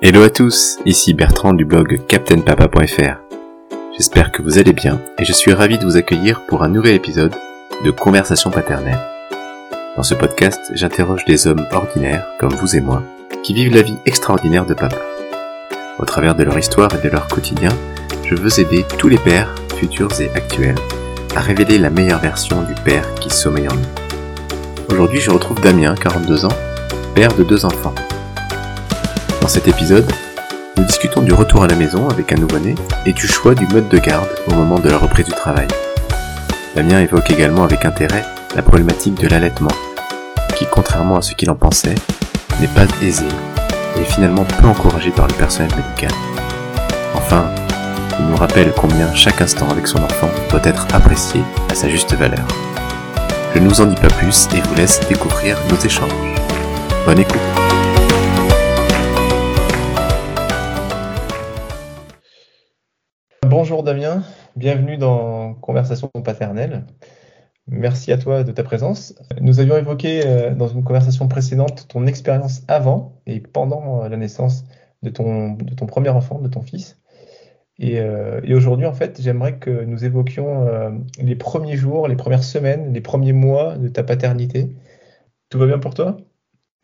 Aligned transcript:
Hello 0.00 0.22
à 0.22 0.30
tous, 0.30 0.78
ici 0.86 1.12
Bertrand 1.12 1.54
du 1.54 1.64
blog 1.64 2.06
captainpapa.fr. 2.06 3.16
J'espère 3.96 4.30
que 4.30 4.42
vous 4.42 4.56
allez 4.56 4.72
bien 4.72 5.00
et 5.18 5.24
je 5.24 5.32
suis 5.32 5.52
ravi 5.52 5.76
de 5.76 5.84
vous 5.84 5.96
accueillir 5.96 6.46
pour 6.46 6.62
un 6.62 6.68
nouvel 6.68 6.94
épisode 6.94 7.34
de 7.84 7.90
Conversation 7.90 8.52
paternelle. 8.52 9.00
Dans 9.96 10.04
ce 10.04 10.14
podcast, 10.14 10.60
j'interroge 10.72 11.24
des 11.24 11.48
hommes 11.48 11.66
ordinaires, 11.72 12.24
comme 12.38 12.54
vous 12.54 12.76
et 12.76 12.80
moi, 12.80 13.02
qui 13.42 13.54
vivent 13.54 13.74
la 13.74 13.82
vie 13.82 13.98
extraordinaire 14.06 14.66
de 14.66 14.74
papa. 14.74 14.98
Au 15.98 16.04
travers 16.04 16.36
de 16.36 16.44
leur 16.44 16.56
histoire 16.56 16.94
et 16.94 17.04
de 17.04 17.10
leur 17.10 17.26
quotidien, 17.26 17.72
je 18.24 18.36
veux 18.36 18.60
aider 18.60 18.84
tous 18.98 19.08
les 19.08 19.18
pères, 19.18 19.52
futurs 19.80 20.20
et 20.20 20.30
actuels, 20.32 20.78
à 21.34 21.40
révéler 21.40 21.76
la 21.76 21.90
meilleure 21.90 22.20
version 22.20 22.62
du 22.62 22.74
père 22.84 23.14
qui 23.16 23.30
sommeille 23.30 23.68
en 23.68 23.74
nous. 23.74 24.94
Aujourd'hui, 24.94 25.18
je 25.18 25.32
retrouve 25.32 25.60
Damien, 25.60 25.96
42 25.96 26.44
ans, 26.44 26.56
père 27.16 27.34
de 27.34 27.42
deux 27.42 27.64
enfants. 27.64 27.96
Dans 29.48 29.54
cet 29.54 29.68
épisode, 29.68 30.12
nous 30.76 30.84
discutons 30.84 31.22
du 31.22 31.32
retour 31.32 31.62
à 31.62 31.66
la 31.66 31.74
maison 31.74 32.06
avec 32.10 32.30
un 32.32 32.36
nouveau-né 32.36 32.74
et 33.06 33.14
du 33.14 33.26
choix 33.26 33.54
du 33.54 33.66
mode 33.68 33.88
de 33.88 33.96
garde 33.96 34.28
au 34.46 34.52
moment 34.52 34.78
de 34.78 34.90
la 34.90 34.98
reprise 34.98 35.24
du 35.24 35.32
travail. 35.32 35.66
Damien 36.76 37.00
évoque 37.00 37.30
également 37.30 37.64
avec 37.64 37.86
intérêt 37.86 38.26
la 38.54 38.60
problématique 38.60 39.14
de 39.14 39.26
l'allaitement, 39.26 39.70
qui 40.54 40.66
contrairement 40.70 41.16
à 41.16 41.22
ce 41.22 41.32
qu'il 41.32 41.48
en 41.48 41.54
pensait, 41.54 41.94
n'est 42.60 42.66
pas 42.66 42.84
aisé 43.00 43.24
et 43.96 44.00
est 44.02 44.04
finalement 44.04 44.44
peu 44.44 44.66
encouragé 44.66 45.10
par 45.12 45.26
le 45.26 45.32
personnel 45.32 45.72
médical. 45.74 46.12
Enfin, 47.14 47.46
il 48.20 48.26
nous 48.26 48.36
rappelle 48.36 48.74
combien 48.76 49.14
chaque 49.14 49.40
instant 49.40 49.70
avec 49.70 49.86
son 49.86 50.04
enfant 50.04 50.28
doit 50.50 50.60
être 50.64 50.86
apprécié 50.92 51.40
à 51.70 51.74
sa 51.74 51.88
juste 51.88 52.12
valeur. 52.12 52.46
Je 53.54 53.60
ne 53.60 53.68
vous 53.70 53.80
en 53.80 53.86
dis 53.86 53.96
pas 53.96 54.08
plus 54.08 54.46
et 54.54 54.60
vous 54.60 54.74
laisse 54.74 55.00
découvrir 55.08 55.56
nos 55.70 55.78
échanges. 55.78 56.12
Bonne 57.06 57.20
écoute. 57.20 57.47
Bonjour 63.68 63.82
Damien, 63.82 64.24
bienvenue 64.56 64.96
dans 64.96 65.52
Conversation 65.52 66.08
paternelle. 66.24 66.86
Merci 67.66 68.12
à 68.12 68.16
toi 68.16 68.42
de 68.42 68.50
ta 68.50 68.62
présence. 68.62 69.14
Nous 69.42 69.60
avions 69.60 69.76
évoqué 69.76 70.22
euh, 70.24 70.54
dans 70.54 70.68
une 70.68 70.82
conversation 70.82 71.28
précédente 71.28 71.86
ton 71.86 72.06
expérience 72.06 72.62
avant 72.66 73.20
et 73.26 73.40
pendant 73.40 74.04
euh, 74.04 74.08
la 74.08 74.16
naissance 74.16 74.64
de 75.02 75.10
ton, 75.10 75.52
de 75.52 75.74
ton 75.74 75.84
premier 75.84 76.08
enfant, 76.08 76.38
de 76.38 76.48
ton 76.48 76.62
fils. 76.62 76.98
Et, 77.78 78.00
euh, 78.00 78.40
et 78.42 78.54
aujourd'hui, 78.54 78.86
en 78.86 78.94
fait, 78.94 79.20
j'aimerais 79.20 79.58
que 79.58 79.84
nous 79.84 80.02
évoquions 80.02 80.66
les 81.18 81.36
premiers 81.36 81.76
jours, 81.76 82.08
les 82.08 82.16
premières 82.16 82.44
semaines, 82.44 82.94
les 82.94 83.02
premiers 83.02 83.34
mois 83.34 83.76
de 83.76 83.88
ta 83.88 84.02
paternité. 84.02 84.70
Tout 85.50 85.58
va 85.58 85.66
bien 85.66 85.78
pour 85.78 85.92
toi? 85.92 86.16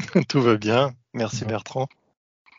Tout 0.28 0.42
va 0.42 0.58
bien, 0.58 0.92
merci. 1.14 1.46
Bertrand. 1.46 1.86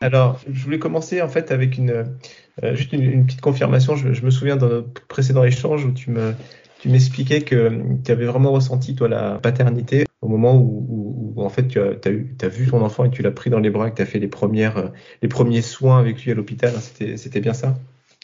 Alors, 0.01 0.41
je 0.49 0.63
voulais 0.63 0.79
commencer 0.79 1.21
en 1.21 1.29
fait 1.29 1.51
avec 1.51 1.77
une, 1.77 2.17
euh, 2.63 2.75
juste 2.75 2.93
une, 2.93 3.25
petite 3.25 3.41
confirmation. 3.41 3.95
Je, 3.95 4.23
me 4.23 4.29
souviens 4.29 4.55
dans 4.55 4.69
notre 4.69 5.05
précédent 5.07 5.43
échange 5.43 5.85
où 5.85 5.91
tu 5.91 6.11
me, 6.11 6.33
tu 6.79 6.89
m'expliquais 6.89 7.41
que 7.41 7.81
tu 8.03 8.11
avais 8.11 8.25
vraiment 8.25 8.51
ressenti 8.51 8.95
toi 8.95 9.07
la 9.07 9.39
paternité 9.39 10.05
au 10.21 10.27
moment 10.27 10.55
où, 10.55 11.33
en 11.37 11.49
fait 11.49 11.67
tu 11.67 11.79
as, 11.79 12.47
vu 12.47 12.67
ton 12.67 12.81
enfant 12.81 13.05
et 13.05 13.11
tu 13.11 13.21
l'as 13.21 13.31
pris 13.31 13.49
dans 13.49 13.59
les 13.59 13.69
bras, 13.69 13.91
que 13.91 13.97
tu 13.97 14.01
as 14.01 14.05
fait 14.05 14.19
les 14.19 14.27
premières, 14.27 14.77
euh, 14.77 14.87
les 15.21 15.27
premiers 15.27 15.61
soins 15.61 15.99
avec 15.99 16.23
lui 16.23 16.31
à 16.31 16.35
l'hôpital. 16.35 16.73
hein. 16.75 16.79
C'était, 17.17 17.41
bien 17.41 17.53
ça? 17.53 17.75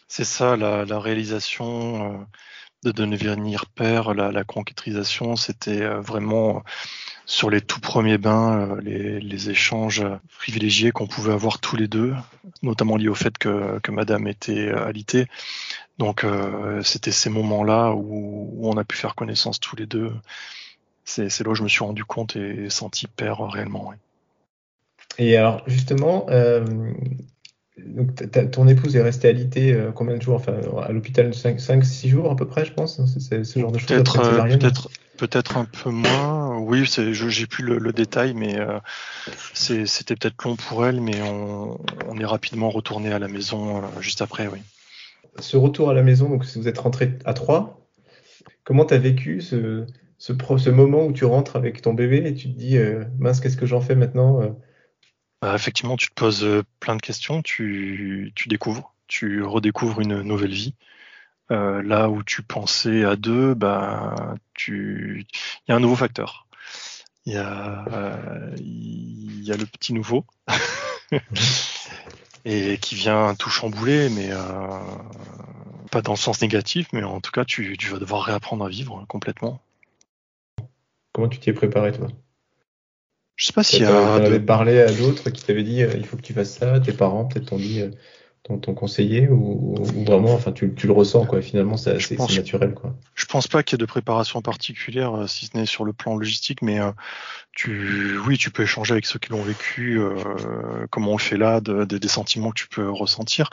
C'est 0.08 0.24
ça, 0.24 0.58
la, 0.58 1.00
réalisation 1.00 2.14
euh, 2.14 2.18
de 2.84 2.92
devenir 2.92 3.68
père, 3.68 4.14
la, 4.14 4.32
la 4.32 4.44
c'était 5.36 5.82
euh, 5.82 6.00
vraiment 6.02 6.64
sur 7.26 7.50
les 7.50 7.62
tout 7.62 7.80
premiers 7.80 8.18
bains, 8.18 8.58
euh, 8.58 8.82
les, 8.82 9.20
les 9.20 9.50
échanges 9.50 10.04
privilégiés 10.38 10.92
qu'on 10.92 11.08
pouvait 11.08 11.34
avoir 11.34 11.60
tous 11.60 11.76
les 11.76 11.88
deux, 11.88 12.14
notamment 12.62 12.98
liés 12.98 13.08
au 13.08 13.16
fait 13.16 13.38
que, 13.38 13.80
que 13.80 13.92
Madame 13.92 14.28
était 14.28 14.70
alitée. 14.70 15.28
Donc 15.98 16.24
euh, 16.24 16.82
c'était 16.84 17.12
ces 17.12 17.30
moments-là 17.30 17.92
où, 17.92 18.50
où 18.54 18.70
on 18.70 18.78
a 18.78 18.84
pu 18.84 18.98
faire 18.98 19.16
connaissance 19.16 19.60
tous 19.60 19.76
les 19.76 19.86
deux. 19.86 20.12
C'est 21.04 21.40
là 21.42 21.50
où 21.50 21.56
je 21.56 21.64
me 21.64 21.68
suis 21.68 21.84
rendu 21.84 22.06
compte 22.06 22.36
et 22.36 22.70
senti 22.70 23.08
père 23.08 23.40
réellement. 23.40 23.90
oui. 23.90 23.96
Et 25.18 25.36
alors 25.36 25.62
justement, 25.68 26.26
euh, 26.30 26.66
donc, 27.78 28.10
ton 28.52 28.68
épouse 28.68 28.96
est 28.96 29.02
restée 29.02 29.28
alitée 29.28 29.74
euh, 29.74 29.92
combien 29.92 30.16
de 30.18 30.22
jours? 30.22 30.36
Enfin, 30.36 30.54
à 30.84 30.92
l'hôpital 30.92 31.32
5-6 31.32 32.08
jours 32.08 32.32
à 32.32 32.36
peu 32.36 32.48
près, 32.48 32.66
je 32.66 32.74
pense. 32.74 33.00
hein, 33.00 33.06
C'est, 33.08 33.44
ce 33.44 33.60
genre 33.60 33.72
de 33.72 33.78
choses 33.78 33.88
Peut-être. 33.88 34.90
Peut-être 35.22 35.58
un 35.58 35.66
peu 35.66 35.92
moins. 35.92 36.58
Oui, 36.58 36.84
j'ai 36.86 37.46
plus 37.46 37.64
le, 37.64 37.78
le 37.78 37.94
détail, 37.94 38.34
mais 38.34 38.60
euh, 38.60 38.80
c'était 39.54 40.16
peut-être 40.16 40.44
long 40.44 40.56
pour 40.56 40.84
elle, 40.84 41.00
mais 41.00 41.22
on, 41.22 41.80
on 42.10 42.18
est 42.18 42.26
rapidement 42.26 42.72
retourné 42.72 43.14
à 43.14 43.20
la 43.20 43.28
maison 43.28 43.78
euh, 43.78 44.02
juste 44.02 44.24
après, 44.24 44.48
oui. 44.48 44.58
ce 45.40 45.58
retour 45.58 45.92
à 45.92 45.94
la 45.94 46.02
maison, 46.02 46.28
donc 46.28 46.44
si 46.44 46.58
vous 46.58 46.68
êtes 46.68 46.80
rentré 46.80 47.20
à 47.26 47.36
trois, 47.36 47.88
comment 48.64 48.86
tu 48.86 48.96
as 48.96 48.98
vécu 48.98 49.42
ce, 49.42 49.86
ce, 50.18 50.34
pro- 50.34 50.58
ce 50.58 50.72
moment 50.72 51.06
où 51.06 51.14
tu 51.14 51.26
rentres 51.26 51.56
avec 51.56 51.84
ton 51.84 51.94
bébé 51.94 52.24
et 52.26 52.34
tu 52.34 52.52
te 52.52 52.58
dis 52.58 52.78
euh, 52.78 53.06
mince, 53.20 53.42
qu'est-ce 53.42 53.58
que 53.58 53.68
j'en 53.68 53.82
fais 53.82 53.96
maintenant 53.96 54.42
Bah, 55.44 55.54
effectivement, 55.54 55.98
tu 55.98 56.10
te 56.10 56.16
poses 56.16 56.48
plein 56.80 56.96
de 56.96 57.02
questions, 57.02 57.44
tu, 57.44 58.32
tu 58.36 58.50
découvres, 58.50 58.96
tu 59.08 59.44
redécouvres 59.44 60.02
une 60.02 60.22
nouvelle 60.22 60.54
vie. 60.54 60.74
Euh, 61.52 61.84
là 61.84 62.10
où 62.10 62.24
tu 62.24 62.44
pensais 62.44 63.04
à 63.04 63.18
deux, 63.18 63.54
bah, 63.54 64.36
tu, 64.54 65.26
il 65.68 65.70
y 65.70 65.74
a 65.74 65.76
un 65.76 65.82
nouveau 65.82 65.98
facteur. 65.98 66.48
Il 67.26 67.34
y 67.34 67.38
a, 67.38 67.86
euh, 67.92 68.56
il 68.58 69.44
y 69.44 69.52
a 69.52 69.58
le 69.58 69.66
petit 69.66 69.94
nouveau 69.94 70.26
et 72.46 72.78
qui 72.78 72.96
vient 72.96 73.36
tout 73.36 73.50
chambouler, 73.50 74.10
mais 74.10 74.30
euh, 74.32 74.38
pas 75.92 76.02
dans 76.02 76.14
le 76.14 76.18
sens 76.18 76.42
négatif, 76.42 76.88
mais 76.94 77.04
en 77.04 77.20
tout 77.20 77.32
cas, 77.32 77.44
tu, 77.44 77.76
tu 77.78 77.90
vas 77.90 78.00
devoir 78.00 78.24
réapprendre 78.24 78.64
à 78.66 78.70
vivre 78.70 78.98
hein, 78.98 79.06
complètement. 79.10 79.60
Comment 81.12 81.28
tu 81.28 81.40
t'y 81.40 81.50
es 81.50 81.54
préparé, 81.54 81.92
toi? 81.92 82.08
Je 83.36 83.48
sais 83.48 83.54
pas 83.54 83.64
a 83.64 84.20
de- 84.20 84.26
avais 84.26 84.40
parlé 84.40 84.80
à 84.80 84.92
d'autres 84.92 85.30
qui 85.32 85.44
t'avaient 85.44 85.64
dit 85.64 85.80
il 85.80 86.06
faut 86.06 86.16
que 86.16 86.22
tu 86.22 86.34
fasses 86.34 86.58
ça, 86.58 86.80
tes 86.80 86.94
parents 86.94 87.26
peut-être 87.26 87.48
t'ont 87.48 87.58
dit, 87.58 87.84
t'ont 88.44 88.74
conseillé, 88.74 89.28
ou, 89.30 89.76
ou 89.78 90.04
vraiment, 90.04 90.34
enfin, 90.34 90.52
tu, 90.52 90.74
tu 90.74 90.88
le 90.88 90.94
ressens, 90.94 91.26
quoi. 91.26 91.42
Finalement, 91.42 91.78
c'est 91.78 92.00
naturel, 92.36 92.74
quoi. 92.74 92.96
Je 93.14 93.26
pense 93.26 93.48
pas 93.48 93.62
qu'il 93.62 93.76
y 93.76 93.80
ait 93.80 93.86
de 93.86 93.86
préparation 93.86 94.42
particulière, 94.42 95.16
euh, 95.16 95.28
si 95.28 95.46
ce 95.46 95.56
n'est 95.56 95.66
sur 95.66 95.86
le 95.86 95.94
plan 95.94 96.18
logistique, 96.18 96.62
mais 96.62 96.80
euh, 96.80 96.92
tu, 97.54 98.18
oui, 98.26 98.38
tu 98.38 98.50
peux 98.50 98.64
échanger 98.64 98.94
avec 98.94 99.06
ceux 99.06 99.20
qui 99.20 99.30
l'ont 99.30 99.44
vécu, 99.44 100.00
euh, 100.00 100.16
comme 100.90 101.08
on 101.08 101.14
le 101.18 101.22
fait 101.22 101.38
là, 101.38 101.62
de- 101.62 101.86
de- 101.86 101.98
des 101.98 102.08
sentiments 102.08 102.50
que 102.50 102.60
tu 102.60 102.68
peux 102.68 102.90
ressentir. 102.90 103.50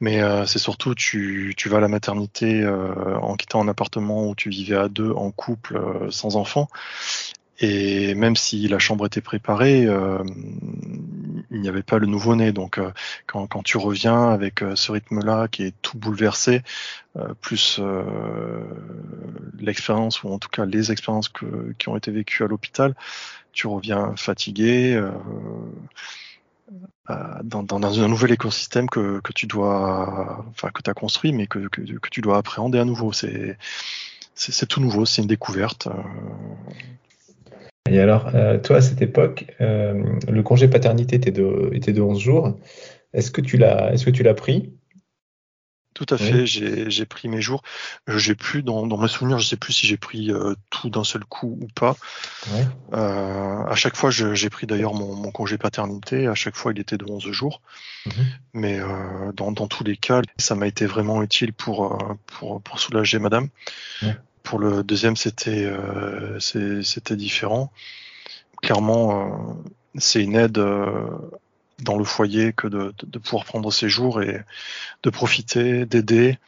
Mais 0.00 0.20
euh, 0.20 0.46
c'est 0.46 0.58
surtout, 0.58 0.94
tu, 0.94 1.54
tu 1.56 1.68
vas 1.68 1.78
à 1.78 1.80
la 1.80 1.88
maternité 1.88 2.66
en 2.68 3.34
quittant 3.36 3.62
un 3.62 3.68
appartement 3.68 4.28
où 4.28 4.34
tu 4.34 4.50
vivais 4.50 4.76
à 4.76 4.88
deux, 4.88 5.10
en 5.12 5.30
couple, 5.30 5.80
sans 6.10 6.36
enfant. 6.36 6.68
Et 7.60 8.14
même 8.14 8.36
si 8.36 8.68
la 8.68 8.78
chambre 8.78 9.06
était 9.06 9.20
préparée, 9.20 9.84
euh, 9.86 10.22
il 11.50 11.60
n'y 11.60 11.68
avait 11.68 11.82
pas 11.82 11.98
le 11.98 12.06
nouveau-né. 12.06 12.52
Donc, 12.52 12.78
euh, 12.78 12.92
quand, 13.26 13.62
tu 13.64 13.78
reviens 13.78 14.28
avec 14.28 14.62
euh, 14.62 14.76
ce 14.76 14.92
rythme-là 14.92 15.48
qui 15.48 15.64
est 15.64 15.74
tout 15.82 15.98
bouleversé, 15.98 16.62
plus 17.40 17.80
l'expérience 19.58 20.22
ou 20.22 20.28
en 20.28 20.38
tout 20.38 20.48
cas 20.48 20.64
les 20.64 20.92
expériences 20.92 21.28
que- 21.28 21.74
qui 21.76 21.88
ont 21.88 21.96
été 21.96 22.12
vécues 22.12 22.44
à 22.44 22.46
l'hôpital, 22.46 22.94
tu 23.52 23.66
reviens 23.66 24.14
fatigué 24.16 25.00
euh, 27.10 27.42
dans, 27.42 28.00
un 28.02 28.08
nouvel 28.08 28.32
écosystème 28.32 28.88
que, 28.88 29.20
que 29.20 29.32
tu 29.32 29.46
dois, 29.46 30.44
enfin 30.50 30.68
que 30.70 30.88
as 30.88 30.94
construit, 30.94 31.32
mais 31.32 31.46
que, 31.46 31.68
que, 31.68 31.80
que 31.80 32.08
tu 32.10 32.20
dois 32.20 32.36
appréhender 32.36 32.78
à 32.78 32.84
nouveau. 32.84 33.12
C'est 33.12 33.56
tout 34.68 34.80
nouveau, 34.80 35.06
c'est 35.06 35.22
une 35.22 35.28
découverte. 35.28 35.88
Et 37.90 38.00
alors, 38.00 38.30
euh, 38.34 38.58
toi, 38.58 38.76
à 38.76 38.80
cette 38.80 39.02
époque, 39.02 39.46
euh, 39.60 40.02
le 40.28 40.42
congé 40.42 40.68
paternité 40.68 41.16
était 41.16 41.30
de, 41.32 41.70
était 41.72 41.92
de 41.92 42.00
11 42.02 42.18
jours. 42.20 42.58
Est-ce 43.12 43.30
que 43.30 43.40
tu 43.40 43.56
l'as, 43.56 43.92
est-ce 43.92 44.04
que 44.04 44.10
tu 44.10 44.22
l'as 44.22 44.34
pris? 44.34 44.72
Tout 45.94 46.06
à 46.10 46.14
Oui. 46.14 46.20
fait, 46.30 46.46
j'ai 46.46 46.90
j'ai 46.90 47.06
pris 47.06 47.26
mes 47.26 47.40
jours. 47.40 47.62
Euh, 48.08 48.18
J'ai 48.18 48.36
plus 48.36 48.62
dans, 48.62 48.86
dans 48.86 48.98
mes 48.98 49.08
souvenirs, 49.08 49.40
je 49.40 49.48
sais 49.48 49.56
plus 49.56 49.72
si 49.72 49.86
j'ai 49.88 49.96
pris 49.96 50.30
euh, 50.30 50.54
tout 50.70 50.90
d'un 50.90 51.02
seul 51.02 51.24
coup 51.24 51.58
ou 51.60 51.66
pas. 51.74 51.96
Euh, 52.92 53.64
à 53.64 53.74
chaque 53.74 53.96
fois, 53.96 54.10
je- 54.10 54.32
j'ai 54.34 54.48
pris 54.48 54.66
d'ailleurs 54.68 54.94
mon, 54.94 55.16
mon 55.16 55.32
congé 55.32 55.58
paternité. 55.58 56.28
À 56.28 56.34
chaque 56.36 56.54
fois, 56.54 56.70
il 56.72 56.78
était 56.78 56.98
de 56.98 57.04
11 57.04 57.28
jours. 57.32 57.62
Mhm. 58.06 58.12
Mais 58.54 58.78
dans, 59.34 59.50
dans 59.50 59.66
tous 59.66 59.82
les 59.82 59.96
cas, 59.96 60.22
ça 60.38 60.54
m'a 60.54 60.68
été 60.68 60.86
vraiment 60.86 61.20
utile 61.22 61.52
pour, 61.52 61.98
pour, 62.26 62.60
pour 62.62 62.78
soulager 62.78 63.18
madame. 63.18 63.48
Ouais. 64.02 64.16
Pour 64.48 64.58
le 64.60 64.82
deuxième, 64.82 65.14
c'était 65.14 65.66
euh, 65.66 66.40
c'était 66.40 67.16
différent. 67.16 67.70
Clairement, 68.62 69.12
euh, 69.12 69.52
c'est 69.98 70.22
une 70.22 70.36
aide 70.36 70.56
euh, 70.56 71.06
dans 71.82 71.98
le 71.98 72.04
foyer 72.04 72.54
que 72.54 72.66
de, 72.66 73.18
pouvoir 73.18 73.44
prendre 73.44 73.70
ses 73.70 73.90
jours 73.90 74.22
et 74.22 74.40
de 75.02 75.10
profiter, 75.10 75.84
d'aider. 75.84 76.38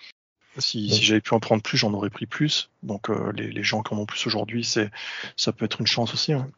Si, 0.57 0.89
j'avais 0.89 1.21
pu 1.21 1.35
en 1.35 1.41
prendre 1.41 1.63
plus, 1.63 1.77
j'en 1.77 1.93
aurais 1.93 2.09
pris 2.09 2.25
plus. 2.25 2.71
Donc 2.83 3.11
les, 3.35 3.51
les 3.51 3.63
gens 3.63 3.83
qui 3.83 3.93
en 3.93 3.99
ont 3.99 4.07
plus 4.07 4.27
aujourd'hui, 4.27 4.65
c'est 4.65 4.91
ça 5.37 5.53
peut 5.53 5.67
être 5.67 5.79
une 5.83 5.87
chance 5.87 6.15
aussi. 6.15 6.33
hein. 6.33 6.49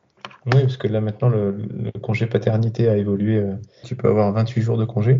Oui, 0.46 0.60
parce 0.60 0.76
que 0.76 0.86
là 0.86 1.00
maintenant, 1.00 1.28
le, 1.28 1.58
congé 2.02 2.26
paternité 2.26 2.88
a 2.88 2.96
évolué. 2.96 3.44
Tu 3.82 3.96
peux 3.96 4.06
avoir 4.06 4.30
28 4.32 4.62
jours 4.62 4.78
de 4.78 4.84
congé. 4.84 5.16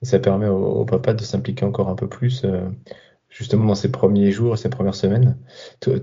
Et 0.00 0.06
ça 0.06 0.18
permet 0.20 0.48
au, 0.48 0.86
papa 0.86 1.12
de 1.12 1.22
s'impliquer 1.22 1.66
encore 1.66 1.90
un 1.90 1.96
peu 1.96 2.08
plus 2.08 2.46
justement 3.34 3.66
dans 3.66 3.74
ces 3.74 3.90
premiers 3.90 4.30
jours, 4.30 4.56
ces 4.56 4.70
premières 4.70 4.94
semaines. 4.94 5.36
Toi, 5.80 5.98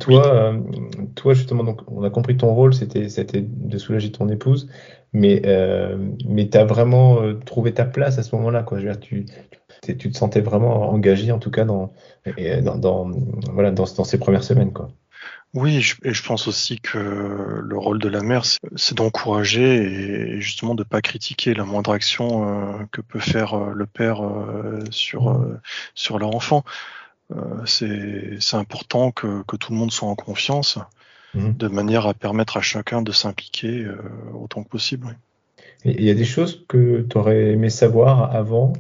toi, 1.16 1.33
justement, 1.33 1.63
donc, 1.63 1.81
on 1.88 2.04
a 2.04 2.10
compris 2.10 2.36
ton 2.36 2.54
rôle, 2.54 2.74
c'était, 2.74 3.07
c'était 3.07 3.42
de 3.42 3.78
soulager 3.78 4.12
ton 4.12 4.28
épouse, 4.28 4.69
mais, 5.13 5.42
euh, 5.45 5.98
mais 6.28 6.50
tu 6.50 6.57
as 6.57 6.66
vraiment 6.66 7.19
trouvé 7.45 7.74
ta 7.74 7.86
place 7.86 8.18
à 8.19 8.24
ce 8.24 8.36
moment-là. 8.36 8.63
Quoi. 8.63 8.80
Je 8.80 8.86
veux 8.86 8.92
dire, 8.92 9.00
tu, 9.00 9.25
tu 9.81 10.12
te 10.12 10.18
sentais 10.18 10.42
vraiment 10.42 10.92
engagé, 10.92 11.31
en 11.31 11.39
tout 11.39 11.51
cas, 11.51 11.63
dans, 11.63 11.94
dans, 12.63 12.78
dans, 12.78 13.12
voilà, 13.54 13.72
dans, 13.72 13.86
dans 13.95 14.04
ces 14.04 14.19
premières 14.19 14.44
semaines. 14.44 14.74
Quoi. 14.74 14.89
Oui, 15.54 15.83
et 16.04 16.13
je 16.13 16.24
pense 16.24 16.48
aussi 16.48 16.80
que 16.80 16.98
le 16.98 17.78
rôle 17.78 18.00
de 18.00 18.07
la 18.07 18.22
mère, 18.22 18.44
c'est 18.78 18.95
d'encourager 18.95 19.83
et 19.83 20.39
justement 20.39 20.75
de 20.75 20.83
pas 20.83 21.01
critiquer 21.01 21.54
la 21.54 21.66
moindre 21.66 21.92
action 21.92 22.48
euh, 22.48 22.86
que 22.94 23.01
peut 23.01 23.19
faire 23.19 23.56
euh, 23.56 23.74
le 23.75 23.86
père 23.86 24.25
euh, 24.25 24.80
sur 24.92 25.45
sur 25.94 26.19
leur 26.19 26.33
enfant. 26.33 26.63
C'est 27.66 28.38
important 28.54 29.12
que, 29.12 29.44
que 29.44 29.56
tout 29.56 29.72
le 29.72 29.78
monde 29.78 29.92
soit 29.92 30.07
en 30.07 30.16
confiance, 30.16 30.80
mmh. 31.33 31.51
de 31.51 31.68
manière 31.68 32.07
à 32.07 32.13
permettre 32.13 32.57
à 32.57 32.62
chacun 32.62 33.01
de 33.01 33.12
s'impliquer 33.12 33.86
autant 34.33 34.63
que 34.63 34.69
possible. 34.69 35.18
Il 35.86 36.04
y 36.04 36.10
a 36.10 36.13
des 36.13 36.25
choses 36.25 36.63
que 36.68 37.06
tu 37.10 37.18
aurais 37.18 37.51
aimé 37.51 37.69
savoir 37.69 38.36
avant, 38.36 38.74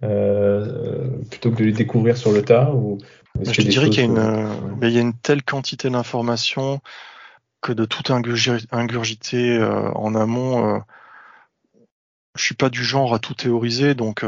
plutôt 0.00 1.50
que 1.50 1.56
de 1.56 1.64
les 1.64 1.72
découvrir 1.72 2.16
sur 2.16 2.32
le 2.32 2.42
tas 2.42 2.72
ou, 2.72 2.98
je 3.40 3.62
dirais 3.62 3.90
qu'il 3.90 4.04
y, 4.04 4.92
y, 4.92 4.98
a 4.98 5.00
une 5.00 5.14
telle 5.14 5.42
quantité 5.42 5.90
d'informations 5.90 6.80
que 7.64 7.72
de 7.72 7.86
tout 7.86 8.12
ingurgiter 8.12 9.56
euh, 9.56 9.90
en 9.92 10.14
amont, 10.14 10.76
euh, 10.76 10.78
je 12.36 12.44
suis 12.44 12.54
pas 12.54 12.68
du 12.68 12.84
genre 12.84 13.14
à 13.14 13.18
tout 13.18 13.32
théoriser, 13.32 13.94
donc 13.94 14.22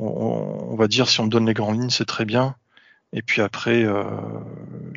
euh, 0.00 0.04
on, 0.04 0.76
va 0.76 0.88
dire 0.88 1.08
si 1.08 1.20
on 1.20 1.24
me 1.24 1.30
donne 1.30 1.46
les 1.46 1.54
grandes 1.54 1.80
lignes, 1.80 1.90
c'est 1.90 2.04
très 2.04 2.24
bien. 2.24 2.54
Et 3.12 3.22
puis 3.22 3.42
après. 3.42 3.84
Euh, 3.84 4.04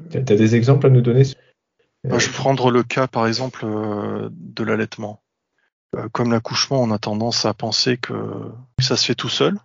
tu 0.09 0.17
as, 0.17 0.21
des 0.21 0.55
exemples 0.55 0.87
à 0.87 0.89
nous 0.89 1.01
donner 1.01 1.23
Je 1.23 2.09
vais 2.09 2.33
prendre 2.33 2.71
le 2.71 2.83
cas 2.83 3.07
par 3.07 3.27
exemple 3.27 3.65
de 3.65 4.63
l'allaitement. 4.63 5.21
comme 6.11 6.31
l'accouchement, 6.31 6.81
on 6.81 6.91
a 6.91 6.99
tendance 6.99 7.45
à 7.45 7.53
penser 7.53 7.97
que 7.97 8.13
ça 8.79 8.95
se 8.97 9.05
fait 9.05 9.15
tout 9.15 9.29
seul. 9.29 9.57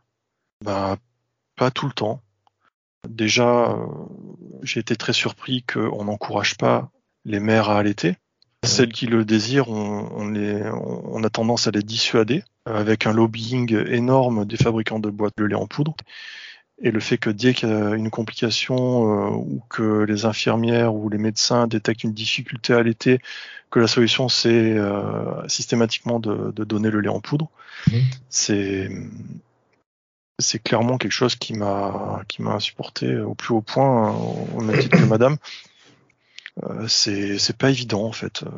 Bah, 0.64 0.96
pas 1.56 1.70
tout 1.70 1.86
le 1.86 1.92
temps. 1.92 2.22
Déjà, 3.08 3.70
euh, 3.70 3.86
j'ai 4.62 4.80
été 4.80 4.96
très 4.96 5.12
surpris 5.12 5.62
qu'on 5.62 6.04
n'encourage 6.04 6.56
pas 6.56 6.90
les 7.24 7.40
mères 7.40 7.70
à 7.70 7.78
allaiter. 7.78 8.16
Celles 8.64 8.92
qui 8.92 9.06
le 9.06 9.24
désirent, 9.24 9.70
on, 9.70 11.24
a 11.24 11.30
tendance 11.30 11.66
à 11.66 11.70
les 11.70 11.82
dissuader 11.82 12.44
avec 12.74 13.06
un 13.06 13.12
lobbying 13.12 13.74
énorme 13.88 14.44
des 14.44 14.56
fabricants 14.56 14.98
de 14.98 15.10
boîtes 15.10 15.36
de 15.36 15.44
lait 15.44 15.54
en 15.54 15.66
poudre. 15.66 15.94
Et 16.82 16.90
le 16.90 17.00
fait 17.00 17.18
que 17.18 17.28
dès 17.28 17.52
qu'il 17.52 17.68
y 17.68 17.72
a 17.72 17.90
une 17.90 18.10
complication 18.10 18.76
euh, 18.76 19.30
ou 19.30 19.62
que 19.68 20.04
les 20.04 20.24
infirmières 20.24 20.94
ou 20.94 21.10
les 21.10 21.18
médecins 21.18 21.66
détectent 21.66 22.04
une 22.04 22.14
difficulté 22.14 22.72
à 22.72 22.78
allaiter, 22.78 23.18
que 23.70 23.80
la 23.80 23.86
solution 23.86 24.28
c'est 24.28 24.48
euh, 24.48 25.46
systématiquement 25.46 26.20
de, 26.20 26.50
donner 26.64 26.90
le 26.90 27.00
lait 27.00 27.10
en 27.10 27.20
poudre, 27.20 27.50
mmh. 27.88 27.98
c'est 28.30 28.90
c'est 30.38 30.62
clairement 30.62 30.96
quelque 30.96 31.12
chose 31.12 31.36
qui 31.36 31.52
m'a 31.52 32.22
qui 32.28 32.40
m'a 32.40 32.52
insupporté 32.52 33.18
au 33.18 33.34
plus 33.34 33.52
haut 33.52 33.60
point 33.60 34.12
au 34.12 34.60
même 34.62 34.78
titre 34.78 34.98
que 34.98 35.04
Madame. 35.04 35.36
Euh, 36.64 36.88
c'est 36.88 37.56
pas 37.56 37.70
évident 37.70 38.04
en 38.04 38.12
fait. 38.12 38.42
Euh, 38.42 38.48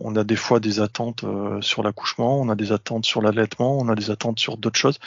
on 0.00 0.16
a 0.16 0.24
des 0.24 0.36
fois 0.36 0.60
des 0.60 0.80
attentes 0.80 1.24
euh, 1.24 1.60
sur 1.60 1.82
l'accouchement, 1.82 2.40
on 2.40 2.48
a 2.48 2.54
des 2.54 2.72
attentes 2.72 3.04
sur 3.04 3.22
l'allaitement, 3.22 3.78
on 3.78 3.88
a 3.88 3.94
des 3.94 4.10
attentes 4.10 4.38
sur 4.38 4.56
d'autres 4.56 4.78
choses, 4.78 4.98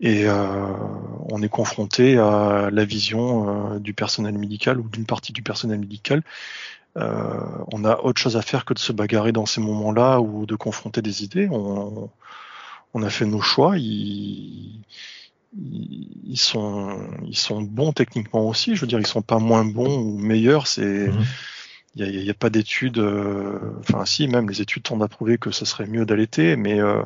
et 0.00 0.26
on 0.28 1.42
est 1.42 1.48
confronté 1.48 2.18
à 2.18 2.70
la 2.72 2.84
vision 2.84 3.78
du 3.78 3.94
personnel 3.94 4.36
médical 4.36 4.80
ou 4.80 4.88
d'une 4.88 5.06
partie 5.06 5.32
du 5.32 5.42
personnel 5.42 5.78
médical. 5.78 6.22
on 6.96 7.84
a 7.84 8.00
autre 8.00 8.20
chose 8.20 8.36
à 8.36 8.42
faire 8.42 8.64
que 8.64 8.74
de 8.74 8.80
se 8.80 8.92
bagarrer 8.92 9.30
dans 9.30 9.46
ces 9.46 9.60
moments-là 9.60 10.20
ou 10.20 10.44
de 10.44 10.56
confronter 10.56 11.02
des 11.02 11.22
idées. 11.22 11.48
On, 11.52 12.10
on 12.94 13.02
a 13.02 13.10
fait 13.10 13.26
nos 13.26 13.40
choix. 13.40 13.78
Ils, 13.78 14.80
ils, 15.54 16.38
sont, 16.38 16.98
ils 17.26 17.36
sont 17.36 17.62
bons 17.62 17.92
techniquement 17.92 18.48
aussi. 18.48 18.74
Je 18.74 18.80
veux 18.80 18.86
dire, 18.86 19.00
ils 19.00 19.06
sont 19.06 19.22
pas 19.22 19.38
moins 19.38 19.64
bons 19.64 19.98
ou 19.98 20.18
meilleurs. 20.18 20.66
C'est 20.66 21.08
mhm. 21.08 21.24
il 21.96 22.22
n'y 22.22 22.30
a, 22.30 22.34
pas 22.34 22.50
d'études, 22.50 22.98
euh, 22.98 23.58
enfin 23.80 24.04
si, 24.06 24.28
même 24.28 24.48
les 24.48 24.62
études 24.62 24.84
tendent 24.84 25.02
à 25.02 25.08
prouver 25.08 25.38
que 25.38 25.50
ce 25.50 25.64
serait 25.64 25.86
mieux 25.86 26.06
d'allaiter, 26.06 26.56
mais 26.56 26.80
euh, 26.80 27.02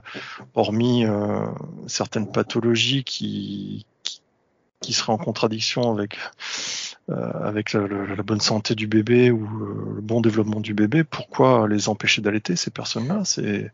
hormis 0.55 1.05
euh, 1.05 1.47
certaines 1.87 2.31
pathologies 2.31 3.05
qui, 3.05 3.87
qui, 4.03 4.21
qui, 4.81 4.93
seraient 4.93 5.13
en 5.13 5.19
contradiction 5.19 5.93
avec 5.93 6.17
avec 7.09 7.73
la, 7.73 8.23
bonne 8.25 8.41
santé 8.41 8.75
du 8.75 8.89
bébé 8.89 9.31
ou 9.31 9.45
euh, 9.45 9.95
le 9.97 10.01
bon 10.01 10.21
développement 10.21 10.61
du 10.61 10.75
bébé, 10.75 11.05
pourquoi 11.05 11.69
les 11.69 11.89
empêcher 11.89 12.21
d'allaiter 12.21 12.57
ces 12.57 12.71
personnes-là? 12.71 13.23
C'est 13.25 13.71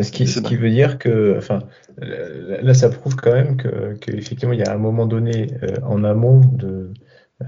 ce 0.00 0.10
qui, 0.12 0.26
ce 0.26 0.40
qui 0.40 0.56
veut 0.56 0.68
dire 0.68 0.98
que, 0.98 1.36
enfin, 1.38 1.60
là, 1.98 2.74
ça 2.74 2.90
prouve 2.90 3.16
quand 3.16 3.32
même 3.32 3.56
que 3.56 3.94
qu'effectivement, 3.94 4.52
il 4.52 4.60
y 4.60 4.64
a 4.64 4.72
un 4.72 4.78
moment 4.78 5.06
donné 5.06 5.48
euh, 5.62 5.76
en 5.82 6.04
amont 6.04 6.40
de 6.40 6.92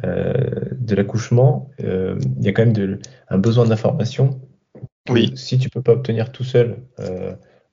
de 0.04 0.94
l'accouchement, 0.94 1.70
il 1.78 2.18
y 2.40 2.48
a 2.48 2.52
quand 2.52 2.66
même 2.66 2.74
de, 2.74 2.98
un 3.30 3.38
besoin 3.38 3.64
d'information. 3.64 4.38
Oui. 5.08 5.32
Si 5.34 5.56
tu 5.56 5.70
peux 5.70 5.80
pas 5.80 5.92
obtenir 5.92 6.30
tout 6.30 6.44
seul 6.44 6.76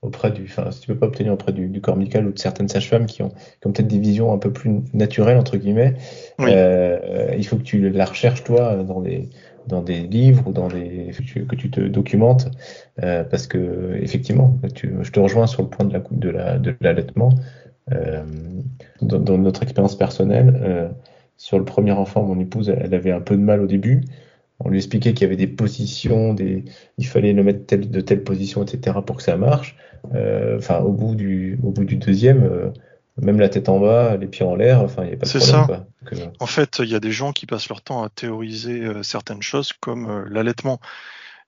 auprès 0.05 0.31
du, 0.31 0.43
enfin, 0.43 0.71
si 0.71 0.81
tu 0.81 0.87
peux 0.87 0.95
pas 0.95 1.07
obtenir 1.07 1.33
auprès 1.33 1.51
du, 1.51 1.81
corps 1.81 1.95
médical 1.95 2.25
ou 2.27 2.31
de 2.31 2.39
certaines 2.39 2.67
sages-femmes 2.67 3.05
qui 3.05 3.21
ont, 3.21 3.29
qui 3.29 3.67
ont 3.67 3.71
peut-être 3.71 3.87
des 3.87 3.99
visions 3.99 4.33
un 4.33 4.37
peu 4.37 4.51
plus 4.51 4.81
naturelles 4.93 5.37
entre 5.37 5.57
guillemets, 5.57 5.95
euh, 6.39 7.33
il 7.37 7.45
faut 7.45 7.57
que 7.57 7.63
tu 7.63 7.89
la 7.89 8.05
recherches 8.05 8.43
toi 8.43 8.75
dans 8.83 9.01
des 9.01 9.29
dans 9.67 9.81
des 9.81 10.01
livres 10.01 10.43
ou 10.47 10.51
dans 10.51 10.67
des 10.67 11.11
que 11.47 11.55
tu 11.55 11.71
te 11.71 11.79
documentes 11.79 12.51
euh, 13.03 13.23
parce 13.23 13.47
que 13.47 13.97
effectivement, 13.99 14.59
tu, 14.75 14.93
je 15.01 15.11
te 15.11 15.19
rejoins 15.19 15.47
sur 15.47 15.63
le 15.63 15.69
point 15.69 15.85
de 15.85 15.93
la 15.93 16.03
de 16.11 16.29
la 16.29 16.57
de 16.59 16.75
l'allaitement. 16.81 17.29
Euh, 17.91 18.23
dans, 19.01 19.19
dans, 19.19 19.37
notre 19.37 19.61
expérience 19.61 19.95
personnelle, 19.95 20.91
sur 21.37 21.59
le 21.59 21.65
premier 21.65 21.91
enfant, 21.91 22.23
mon 22.23 22.39
épouse, 22.39 22.73
elle 22.75 22.95
avait 22.95 23.11
un 23.11 23.21
peu 23.21 23.35
de 23.35 23.41
mal 23.41 23.61
au 23.61 23.67
début. 23.67 24.01
On 24.59 24.69
lui 24.69 24.77
expliquait 24.77 25.13
qu'il 25.13 25.23
y 25.23 25.25
avait 25.25 25.35
des 25.35 25.47
positions, 25.47 26.33
des, 26.33 26.63
il 26.97 27.05
fallait 27.05 27.33
le 27.33 27.43
mettre 27.43 27.75
de 27.75 28.01
telle 28.01 28.23
position, 28.23 28.63
etc. 28.63 28.97
pour 29.05 29.17
que 29.17 29.23
ça 29.23 29.35
marche. 29.35 29.75
Euh, 30.13 30.57
enfin, 30.57 30.79
au 30.79 30.91
bout 30.91 31.15
du, 31.15 31.59
au 31.63 31.71
bout 31.71 31.83
du 31.83 31.97
deuxième, 31.97 32.43
euh, 32.43 32.69
même 33.21 33.39
la 33.39 33.49
tête 33.49 33.69
en 33.69 33.79
bas, 33.79 34.15
les 34.17 34.27
pieds 34.27 34.45
en 34.45 34.55
l'air, 34.55 34.81
enfin, 34.81 35.03
il 35.03 35.09
n'y 35.09 35.13
a 35.13 35.17
pas 35.17 35.25
de 35.25 35.37
problème. 35.37 35.65
Ça. 35.67 35.87
Euh, 36.13 36.31
en 36.39 36.45
fait, 36.45 36.79
il 36.79 36.89
y 36.89 36.95
a 36.95 36.99
des 36.99 37.11
gens 37.11 37.33
qui 37.33 37.45
passent 37.45 37.69
leur 37.69 37.81
temps 37.81 38.03
à 38.03 38.09
théoriser 38.09 38.83
certaines 39.03 39.41
choses 39.41 39.73
comme 39.73 40.25
l'allaitement. 40.29 40.79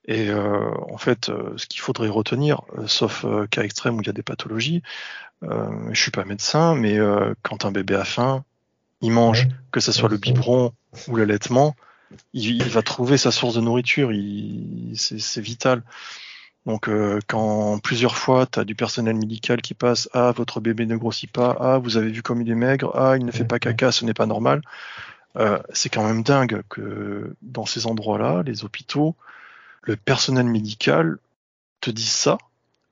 Et 0.09 0.29
en 0.31 0.97
fait, 0.97 1.25
ce 1.57 1.65
qu'il 1.65 1.81
faudrait 1.81 2.07
retenir, 2.07 2.61
sauf 2.85 3.25
cas 3.51 3.63
extrême 3.63 3.97
où 3.97 4.01
il 4.01 4.07
y 4.07 4.09
a 4.09 4.13
des 4.13 4.23
pathologies, 4.23 4.81
je 5.41 6.01
suis 6.01 6.11
pas 6.11 6.23
médecin, 6.23 6.75
mais 6.75 6.97
quand 7.41 7.65
un 7.65 7.71
bébé 7.71 7.95
a 7.95 8.05
faim, 8.05 8.45
il 9.01 9.11
mange, 9.11 9.49
que 9.71 9.81
ce 9.81 9.91
soit 9.91 10.07
le 10.07 10.15
biberon 10.15 10.71
ou 11.09 11.17
l'allaitement, 11.17 11.75
il, 12.33 12.63
va 12.63 12.81
trouver 12.81 13.17
sa 13.17 13.31
source 13.31 13.55
de 13.55 13.61
nourriture, 13.61 14.11
c'est 14.95 15.41
vital. 15.41 15.83
Donc 16.65 16.89
euh, 16.89 17.19
quand 17.27 17.79
plusieurs 17.79 18.17
fois 18.17 18.45
tu 18.45 18.59
as 18.59 18.65
du 18.65 18.75
personnel 18.75 19.15
médical 19.15 19.61
qui 19.61 19.73
passe 19.73 20.09
ah 20.11 20.33
votre 20.33 20.59
bébé 20.59 20.85
ne 20.85 20.97
grossit 20.97 21.31
pas, 21.31 21.55
ah 21.61 21.77
vous 21.77 21.95
avez 21.95 22.11
vu 22.11 22.21
comme 22.21 22.41
il 22.41 22.51
est 22.51 22.55
maigre, 22.55 22.91
ah 22.93 23.15
il 23.17 23.25
ne 23.25 23.31
fait 23.31 23.45
pas 23.45 23.57
caca, 23.57 23.93
ce 23.93 24.03
n'est 24.03 24.13
pas 24.13 24.25
normal. 24.25 24.61
Euh, 25.37 25.59
c'est 25.71 25.89
quand 25.89 26.05
même 26.05 26.23
dingue 26.23 26.63
que 26.69 27.35
dans 27.41 27.65
ces 27.65 27.87
endroits-là, 27.87 28.43
les 28.43 28.65
hôpitaux, 28.65 29.15
le 29.83 29.95
personnel 29.95 30.47
médical 30.47 31.19
te 31.79 31.89
dise 31.89 32.11
ça, 32.11 32.37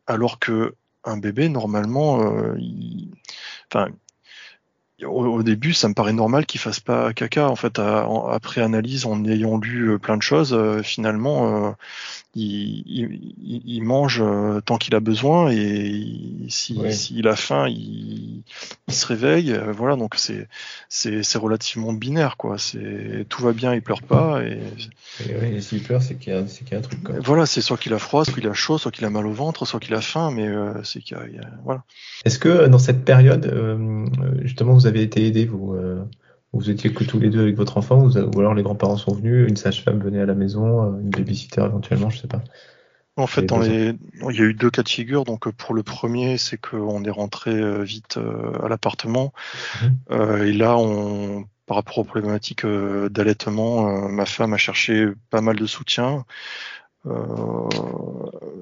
alors 0.07 0.39
que 0.39 0.75
un 1.03 1.17
bébé 1.17 1.50
normalement, 1.50 2.22
euh, 2.22 2.55
il... 2.57 3.12
enfin 3.69 3.89
au, 5.03 5.43
début, 5.43 5.73
ça 5.73 5.89
me 5.89 5.93
paraît 5.93 6.13
normal 6.13 6.45
qu'il 6.45 6.59
fasse 6.59 6.79
pas 6.79 7.13
caca. 7.13 7.49
En 7.49 7.55
fait, 7.55 7.79
après 7.79 8.61
analyse, 8.61 9.05
en 9.05 9.23
ayant 9.25 9.57
lu 9.57 9.91
euh, 9.91 9.99
plein 9.99 10.17
de 10.17 10.21
choses, 10.21 10.53
euh, 10.53 10.81
finalement, 10.81 11.67
euh, 11.67 11.71
il, 12.36 13.82
mange 13.84 14.24
tant 14.65 14.77
qu'il 14.77 14.96
a 14.96 15.00
besoin 15.00 15.50
et 15.51 16.46
s'il 16.50 16.94
si, 16.94 17.22
a 17.25 17.36
faim, 17.36 17.68
il, 17.70 18.44
se 18.89 19.06
réveille. 19.06 19.58
voilà, 19.74 19.96
donc 19.96 20.15
c'est 20.18 20.48
c'est 20.89 21.38
relativement 21.38 21.94
binaire, 21.94 22.38
quoi. 22.38 22.58
C'est 22.58 23.25
tout 23.30 23.42
va 23.42 23.54
bien, 23.54 23.74
il 23.74 23.82
pleure 23.82 24.01
pas. 24.01 24.44
Et, 24.44 24.60
et, 25.30 25.62
s'il 25.62 25.82
pleure, 25.82 26.01
c'est 26.01 26.15
qu'il 26.15 26.34
y, 26.34 26.36
a 26.36 26.39
un 26.39 26.82
truc. 26.82 27.00
Voilà, 27.24 27.46
c'est 27.46 27.62
soit 27.62 27.77
qu'il 27.77 27.94
a 27.94 28.00
froid, 28.00 28.25
soit 28.25 28.34
qu'il 28.34 28.48
a 28.48 28.54
chaud, 28.54 28.77
soit 28.77 28.92
qu'il 28.92 29.06
a 29.06 29.10
mal 29.10 29.25
au 29.25 29.34
ventre, 29.34 29.65
soit 29.65 29.80
qu'il 29.80 29.94
a 29.94 30.01
faim, 30.01 30.32
mais 30.32 30.50
c'est 30.84 31.01
qu'il 31.01 31.18
voilà. 31.63 31.84
Est-ce 32.25 32.39
que 32.39 32.68
dans 32.68 32.80
cette 32.80 33.06
période, 33.06 33.46
justement, 34.42 34.74
vous 34.74 34.88
avez 34.88 35.01
été 35.01 35.25
aidé, 35.25 35.46
vous, 35.46 35.74
euh, 35.74 36.04
Vous 36.55 36.69
étiez 36.69 36.93
que 36.93 37.03
tous 37.03 37.19
les 37.19 37.29
deux 37.29 37.41
avec 37.41 37.55
votre 37.55 37.77
enfant, 37.77 38.07
ou 38.07 38.39
alors 38.39 38.53
les 38.53 38.63
grands-parents 38.63 38.97
sont 38.97 39.13
venus, 39.13 39.47
une 39.47 39.57
sage-femme 39.57 40.00
venait 40.00 40.21
à 40.21 40.25
la 40.25 40.35
maison, 40.35 40.97
une 41.00 41.09
babysitter 41.09 41.62
éventuellement, 41.62 42.09
je 42.09 42.19
sais 42.19 42.27
pas. 42.27 42.41
En 43.17 43.27
fait, 43.27 43.43
dans 43.43 43.59
les... 43.59 43.93
il 44.29 44.35
y 44.35 44.41
a 44.41 44.45
eu 44.45 44.53
deux 44.53 44.69
cas 44.69 44.83
de 44.83 44.89
figure. 44.89 45.24
Donc, 45.24 45.50
pour 45.50 45.74
le 45.74 45.83
premier, 45.83 46.38
c'est 46.38 46.57
qu'on 46.57 47.03
est 47.05 47.09
rentré 47.09 47.83
vite 47.83 48.19
à 48.62 48.67
l'appartement. 48.67 49.31
Mhm. 49.81 50.45
et 50.47 50.53
là, 50.53 50.77
on, 50.77 51.45
par 51.65 51.77
rapport 51.77 52.00
aux 52.00 52.03
problématiques 52.03 52.65
d'allaitement, 52.65 54.09
ma 54.09 54.25
femme 54.25 54.53
a 54.53 54.57
cherché 54.57 55.07
pas 55.29 55.41
mal 55.41 55.55
de 55.55 55.65
soutien. 55.65 56.25
Euh, 57.07 57.69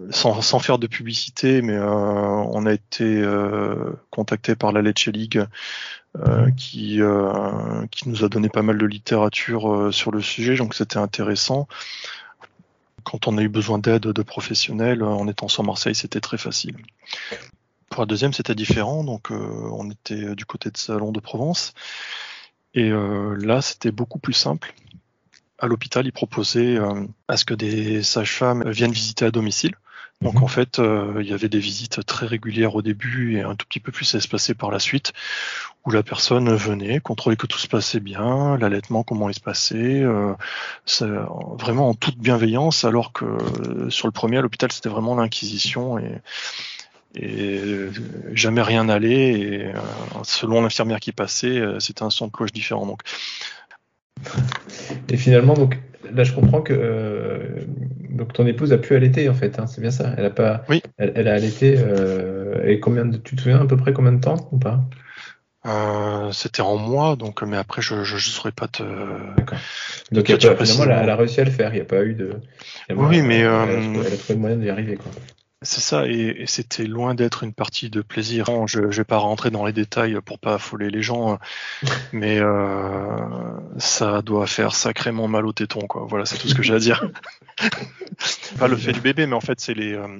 sans, 0.09 0.41
sans, 0.41 0.59
faire 0.59 0.77
de 0.77 0.87
publicité, 0.87 1.61
mais 1.61 1.75
euh, 1.75 1.87
on 1.87 2.65
a 2.65 2.73
été 2.73 3.03
euh, 3.21 3.93
contacté 4.09 4.55
par 4.55 4.73
la 4.73 4.81
Lecce 4.81 5.07
League 5.07 5.45
mhm. 6.17 6.55
qui, 6.55 6.99
qui 7.91 8.09
nous 8.09 8.23
a 8.23 8.29
donné 8.29 8.49
pas 8.49 8.61
mal 8.61 8.77
de 8.77 8.85
littérature 8.85 9.93
sur 9.93 10.11
le 10.11 10.21
sujet, 10.21 10.55
donc 10.55 10.75
c'était 10.75 10.97
intéressant. 10.97 11.67
Quand 13.03 13.27
on 13.27 13.37
a 13.37 13.41
eu 13.41 13.49
besoin 13.49 13.79
d'aide 13.79 14.03
de 14.03 14.21
professionnels, 14.21 15.03
en 15.03 15.27
étant 15.27 15.47
sur 15.47 15.63
Marseille, 15.63 15.95
c'était 15.95 16.21
très 16.21 16.37
facile. 16.37 16.77
Pour 17.89 18.01
la 18.01 18.05
deuxième, 18.05 18.33
c'était 18.33 18.55
différent, 18.55 19.03
donc 19.03 19.29
on 19.31 19.89
était 19.91 20.35
du 20.35 20.45
côté 20.45 20.69
de 20.69 20.77
Salon 20.77 21.11
de 21.11 21.19
Provence. 21.19 21.73
Et 22.73 22.89
là, 22.89 23.61
c'était 23.61 23.91
beaucoup 23.91 24.19
plus 24.19 24.33
simple 24.33 24.73
à 25.63 25.67
l'hôpital, 25.67 26.05
ils 26.05 26.11
proposaient 26.11 26.75
euh, 26.75 27.05
à 27.29 27.37
ce 27.37 27.45
que 27.45 27.53
des 27.53 28.03
sages-femmes 28.03 28.69
viennent 28.69 28.91
visiter 28.91 29.23
à 29.23 29.31
domicile. 29.31 29.75
Donc 30.23 30.35
mhm. 30.35 30.43
en 30.43 30.47
fait, 30.47 30.79
euh, 30.79 31.19
il 31.21 31.29
y 31.29 31.33
avait 31.33 31.49
des 31.49 31.59
visites 31.59 32.05
très 32.05 32.25
régulières 32.25 32.75
au 32.75 32.81
début 32.81 33.37
et 33.37 33.41
un 33.41 33.55
tout 33.55 33.65
petit 33.67 33.79
peu 33.79 33.91
plus 33.91 34.15
espacées 34.15 34.53
par 34.53 34.71
la 34.71 34.79
suite, 34.79 35.13
où 35.85 35.91
la 35.91 36.01
personne 36.01 36.53
venait, 36.55 36.99
contrôler 36.99 37.35
que 37.35 37.45
tout 37.45 37.59
se 37.59 37.67
passait 37.67 37.99
bien, 37.99 38.57
l'allaitement, 38.57 39.03
comment 39.03 39.29
il 39.29 39.35
se 39.35 39.41
passait, 39.41 40.01
euh, 40.01 40.33
vraiment 41.59 41.89
en 41.89 41.93
toute 41.93 42.17
bienveillance, 42.17 42.85
alors 42.85 43.11
que 43.11 43.25
sur 43.89 44.07
le 44.07 44.11
premier 44.11 44.37
à 44.37 44.41
l'hôpital, 44.41 44.71
c'était 44.71 44.89
vraiment 44.89 45.15
l'inquisition 45.15 45.99
et, 45.99 46.21
et 47.15 47.61
jamais 48.33 48.61
rien 48.61 48.85
n'allait. 48.85 49.33
Et 49.33 49.73
selon 50.23 50.61
l'infirmière 50.61 50.99
qui 50.99 51.11
passait, 51.11 51.61
c'était 51.79 52.03
un 52.03 52.09
son 52.09 52.27
de 52.27 52.31
cloche 52.31 52.53
différent. 52.53 52.85
Donc 52.85 53.01
et 55.09 55.17
finalement, 55.17 55.53
donc 55.53 55.79
là, 56.15 56.23
je 56.23 56.33
comprends 56.33 56.61
que 56.61 56.73
euh, 56.73 57.37
donc 58.09 58.33
ton 58.33 58.45
épouse 58.45 58.73
a 58.73 58.77
pu 58.77 58.95
allaiter 58.95 59.29
en 59.29 59.33
fait. 59.33 59.59
Hein, 59.59 59.67
c'est 59.67 59.81
bien 59.81 59.91
ça. 59.91 60.13
Elle 60.17 60.25
a 60.25 60.29
pas. 60.29 60.63
Oui. 60.69 60.81
Elle, 60.97 61.27
a 61.27 61.33
allaité. 61.33 61.75
Euh, 61.77 62.65
et 62.65 62.79
combien 62.79 63.05
de, 63.05 63.17
tu 63.17 63.35
te 63.35 63.41
souviens 63.41 63.61
à 63.61 63.65
peu 63.65 63.77
près 63.77 63.93
combien 63.93 64.13
de 64.13 64.21
temps 64.21 64.49
ou 64.51 64.57
pas? 64.57 64.81
Euh, 65.65 66.31
C'était 66.31 66.61
en 66.61 66.77
mois, 66.77 67.15
donc 67.15 67.41
mais 67.41 67.57
après 67.57 67.81
je 67.81 67.95
ne 67.95 68.19
saurais 68.19 68.51
pas 68.51 68.67
te. 68.67 68.83
D'accord. 69.37 69.59
Donc 70.11 70.25
finalement, 70.25 70.83
elle 70.83 71.09
a, 71.09 71.15
réussi 71.15 71.41
à 71.41 71.45
le 71.45 71.51
faire. 71.51 71.71
Il 71.73 71.75
n'y 71.75 71.81
a 71.81 71.85
pas 71.85 72.03
eu 72.03 72.13
de. 72.13 72.33
Oui, 72.95 73.21
mais 73.21 73.39
elle 73.39 73.47
a, 73.47 73.65
elle 73.65 74.13
a 74.13 74.17
trouvé 74.17 74.33
le 74.33 74.39
moyen 74.39 74.57
d'y 74.57 74.69
arriver 74.69 74.95
quoi. 74.95 75.11
C'est 75.63 75.81
ça, 75.81 76.05
et, 76.07 76.43
c'était 76.45 76.85
loin 76.85 77.15
d'être 77.15 77.43
une 77.43 77.53
partie 77.53 77.89
de 77.89 78.01
plaisir. 78.01 78.45
Je 78.67 78.79
ne 78.79 78.87
vais 78.87 79.03
pas 79.03 79.17
rentrer 79.17 79.49
dans 79.49 79.65
les 79.65 79.73
détails 79.73 80.17
pour 80.23 80.39
pas 80.39 80.55
affoler 80.55 80.89
les 80.89 81.01
gens, 81.01 81.39
mais 82.13 82.39
euh, 82.39 83.17
ça 83.77 84.21
doit 84.21 84.47
faire 84.47 84.75
sacrément 84.75 85.27
mal 85.27 85.45
au 85.45 85.53
téton, 85.53 85.81
quoi. 85.87 86.05
Voilà, 86.07 86.25
c'est 86.25 86.37
tout 86.37 86.47
ce 86.47 86.55
que 86.55 86.63
j'ai 86.63 86.73
à 86.73 86.79
dire. 86.79 87.09
pas 88.59 88.67
le 88.67 88.75
fait 88.75 88.91
du 88.91 89.01
bébé, 89.01 89.25
mais 89.25 89.35
en 89.35 89.41
fait, 89.41 89.59
c'est 89.59 89.73
les, 89.73 89.93
euh, 89.93 90.19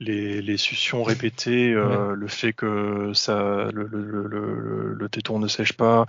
les, 0.00 0.42
les 0.42 0.56
suctions 0.58 1.02
répétées, 1.02 1.72
euh, 1.72 2.14
le 2.14 2.28
fait 2.28 2.52
que 2.52 3.12
ça, 3.14 3.68
le, 3.72 3.86
le, 3.86 4.26
le, 4.26 4.94
le, 4.94 5.08
téton 5.08 5.38
ne 5.38 5.48
sèche 5.48 5.72
pas, 5.72 6.06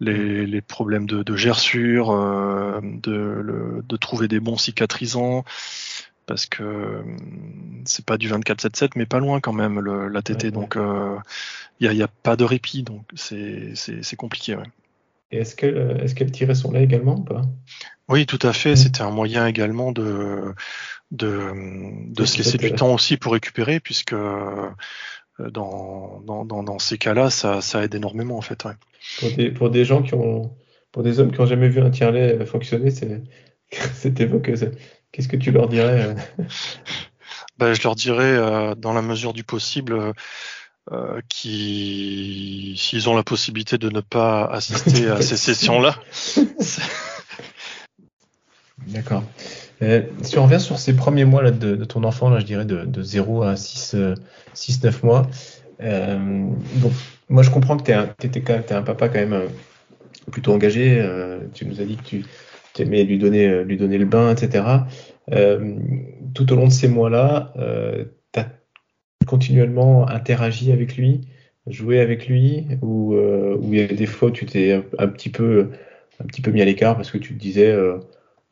les, 0.00 0.46
les 0.46 0.60
problèmes 0.60 1.06
de, 1.06 1.22
de 1.22 1.36
gerçure, 1.36 2.10
de, 2.82 3.82
de 3.82 3.96
trouver 3.96 4.28
des 4.28 4.40
bons 4.40 4.58
cicatrisants 4.58 5.44
parce 6.30 6.46
que 6.46 6.62
hum, 6.62 7.82
c'est 7.84 8.04
pas 8.04 8.16
du 8.16 8.30
24-7-7, 8.30 8.90
mais 8.94 9.04
pas 9.04 9.18
loin 9.18 9.40
quand 9.40 9.52
même 9.52 9.80
le, 9.80 10.06
la 10.06 10.22
TT. 10.22 10.52
donc 10.52 10.74
il 10.76 10.80
euh, 10.80 11.92
n'y 11.92 12.02
a, 12.02 12.04
a, 12.04 12.08
pas 12.22 12.36
de 12.36 12.44
répit, 12.44 12.84
donc 12.84 13.02
c'est 13.16 14.16
compliqué. 14.16 14.54
Ouais. 14.54 14.62
Et 15.32 15.38
est-ce 15.38 15.56
qu'elle 15.56 16.00
est 16.00 16.30
tirait 16.30 16.54
son 16.54 16.70
lait 16.70 16.84
également 16.84 17.16
ou 17.16 17.24
pas? 17.24 17.42
Oui, 18.08 18.26
tout 18.26 18.38
à 18.42 18.52
fait. 18.52 18.72
Mmh. 18.72 18.76
C'était 18.76 19.02
un 19.02 19.10
moyen 19.10 19.48
également 19.48 19.90
de, 19.90 20.54
de, 21.10 21.52
de 22.12 22.24
se 22.24 22.38
laisser 22.38 22.58
du 22.58 22.72
temps 22.72 22.94
aussi 22.94 23.16
pour 23.16 23.32
récupérer, 23.32 23.80
puisque 23.80 24.12
euh, 24.12 24.70
dans, 25.40 26.20
dans, 26.24 26.44
dans, 26.44 26.78
ces 26.78 26.96
cas-là, 26.96 27.30
ça, 27.30 27.60
ça, 27.60 27.82
aide 27.82 27.94
énormément 27.96 28.38
en 28.38 28.40
fait. 28.40 28.62
Pour, 29.18 29.32
des, 29.32 29.50
pour 29.50 29.70
des 29.70 29.84
gens 29.84 30.02
qui 30.02 30.14
ont, 30.14 30.56
pour 30.92 31.02
des 31.02 31.18
hommes 31.18 31.32
qui 31.32 31.40
n'ont 31.40 31.46
jamais 31.46 31.68
vu 31.68 31.80
un 31.80 31.90
tire-lait 31.90 32.46
fonctionner, 32.46 32.90
c'est 32.90 34.20
évoqué. 34.20 34.54
Qu'est-ce 35.12 35.28
que 35.28 35.36
tu 35.36 35.50
leur 35.50 35.68
dirais 35.68 36.06
euh 36.06 36.14
ben, 37.58 37.74
Je 37.74 37.82
leur 37.82 37.94
dirais, 37.96 38.22
euh, 38.24 38.74
dans 38.74 38.92
la 38.92 39.02
mesure 39.02 39.32
du 39.32 39.42
possible, 39.44 40.12
euh, 40.92 41.20
qui, 41.28 42.74
s'ils 42.78 43.08
ont 43.08 43.16
la 43.16 43.22
possibilité 43.22 43.78
de 43.78 43.90
ne 43.90 44.00
pas 44.00 44.44
assister 44.46 45.08
à 45.08 45.20
ces 45.22 45.36
sessions-là. 45.36 45.96
D'accord. 48.86 49.22
si 50.22 50.38
on 50.38 50.44
revient 50.44 50.60
sur 50.60 50.78
ces 50.78 50.94
premiers 50.94 51.26
mois 51.26 51.42
là, 51.42 51.50
de, 51.50 51.84
ton 51.84 52.02
enfant, 52.02 52.30
là, 52.30 52.38
je 52.40 52.46
dirais 52.46 52.64
de, 52.64 52.86
de 52.86 53.02
0 53.02 53.42
à 53.42 53.56
6, 53.56 53.94
6 54.54 54.82
9 54.82 55.02
mois, 55.02 55.28
bon, 55.80 56.92
moi 57.28 57.42
je 57.42 57.50
comprends 57.50 57.76
que 57.76 57.84
tu 57.84 57.92
es, 57.92 58.72
un 58.72 58.82
papa 58.82 59.08
quand 59.08 59.18
même 59.18 59.48
plutôt 60.32 60.54
engagé. 60.54 61.06
tu 61.52 61.66
nous 61.66 61.80
as 61.80 61.84
dit 61.84 61.96
que 61.96 62.02
tu, 62.02 62.24
mais 62.78 63.04
lui 63.04 63.18
donner, 63.18 63.46
euh, 63.48 63.64
lui 63.64 63.76
donner 63.76 63.98
le 63.98 64.04
bain, 64.04 64.32
etc. 64.32 64.64
Euh, 65.32 65.76
tout 66.34 66.52
au 66.52 66.56
long 66.56 66.66
de 66.66 66.72
ces 66.72 66.88
mois-là, 66.88 67.52
euh, 67.56 68.04
tu 68.32 69.26
continuellement 69.26 70.08
interagi 70.08 70.72
avec 70.72 70.96
lui, 70.96 71.28
joué 71.66 72.00
avec 72.00 72.26
lui, 72.26 72.66
ou 72.82 73.14
il 73.62 73.78
y 73.78 73.80
a 73.80 73.86
des 73.86 74.06
fois 74.06 74.32
tu 74.32 74.46
t'es 74.46 74.72
un, 74.98 75.08
petit 75.08 75.28
peu, 75.28 75.70
un 76.18 76.24
petit 76.24 76.40
peu 76.40 76.50
mis 76.50 76.62
à 76.62 76.64
l'écart 76.64 76.96
parce 76.96 77.10
que 77.12 77.18
tu 77.18 77.34
te 77.34 77.38
disais, 77.38 77.72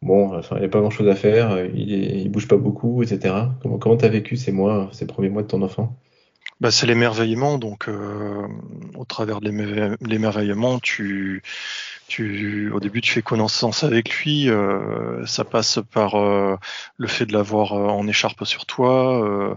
bon, 0.03 0.37
enfin, 0.37 0.57
il 0.57 0.61
n'y 0.61 0.67
a 0.67 0.69
pas 0.69 0.79
grand-chose 0.79 1.09
à 1.09 1.17
faire, 1.17 1.65
il, 1.75 1.91
il 1.91 2.31
bouge 2.31 2.47
pas 2.47 2.59
beaucoup, 2.59 3.03
etc. 3.03 3.35
Comment 3.61 3.79
comment 3.79 3.97
as 3.97 4.09
vécu 4.09 4.37
ces 4.37 4.53
mois, 4.53 4.89
ces 4.93 5.07
premiers 5.07 5.31
mois 5.31 5.43
de 5.43 5.49
ton 5.49 5.63
enfant? 5.63 5.97
Bah, 6.61 6.71
c'est 6.71 6.87
l'émerveillement, 6.87 7.59
donc 7.59 7.89
au 8.97 9.05
travers 9.05 9.41
de 9.41 9.51
l'émerveillement, 10.07 10.79
tu 10.79 11.43
tu, 12.09 12.71
au 12.73 12.81
début, 12.81 13.01
tu 13.01 13.13
fais 13.13 13.23
connaissance 13.23 13.85
avec 13.85 14.13
lui. 14.17 14.51
Euh, 14.51 15.25
ça 15.27 15.45
passe 15.45 15.79
par 15.93 16.17
euh, 16.17 16.57
le 16.97 17.07
fait 17.07 17.27
de 17.27 17.33
l'avoir 17.33 17.75
euh, 17.75 17.89
en 17.89 18.07
écharpe 18.09 18.45
sur 18.45 18.67
toi. 18.67 19.57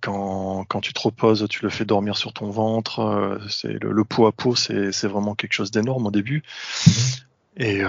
quand, 0.00 0.64
quand 0.68 0.80
tu 0.80 0.92
te 0.92 1.00
reposes, 1.00 1.46
tu 1.50 1.62
le 1.64 1.68
fais 1.70 1.84
dormir 1.84 2.16
sur 2.16 2.32
ton 2.32 2.50
ventre. 2.50 3.38
c'est 3.50 3.82
le, 3.82 3.92
le, 3.92 4.04
pot 4.04 4.26
à 4.26 4.32
pot, 4.32 4.54
c'est 4.54 5.06
vraiment 5.06 5.34
quelque 5.34 5.52
chose 5.52 5.70
d'énorme 5.70 6.06
au 6.06 6.10
début. 6.10 6.42
Et 7.56 7.82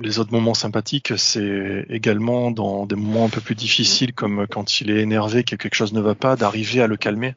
les 0.00 0.18
autres 0.18 0.32
moments 0.32 0.54
sympathiques, 0.54 1.12
c'est 1.16 1.86
également 1.90 2.50
dans 2.50 2.86
des 2.86 2.96
moments 2.96 3.26
un 3.26 3.28
peu 3.28 3.40
plus 3.40 3.54
difficiles, 3.54 4.14
comme 4.14 4.46
quand 4.46 4.80
il 4.80 4.90
est 4.90 5.00
énervé, 5.00 5.44
que 5.44 5.56
quelque 5.56 5.74
chose 5.74 5.92
ne 5.92 6.00
va 6.00 6.14
pas, 6.14 6.36
d'arriver 6.36 6.80
à 6.80 6.86
le 6.86 6.96
calmer. 6.96 7.34